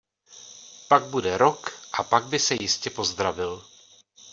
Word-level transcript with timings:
Pak 0.89 1.03
bude 1.13 1.33
rok 1.37 1.61
a 1.93 2.03
pak 2.03 2.25
by 2.25 2.39
se 2.39 2.55
jistě 2.59 2.89
pozdravil! 2.89 3.65